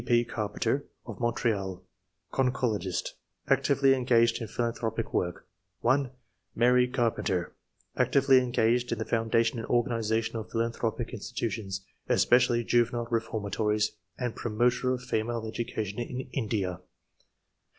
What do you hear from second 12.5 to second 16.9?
juvenile re formatories, and promoter of female education in India.